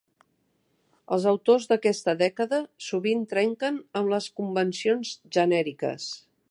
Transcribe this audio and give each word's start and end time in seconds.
Els 1.17 1.27
autors 1.31 1.67
d'aquesta 1.73 2.15
dècada 2.23 2.61
sovint 2.89 3.23
trenquen 3.35 3.81
amb 4.01 4.13
les 4.17 4.33
convencions 4.41 5.17
genèriques. 5.39 6.15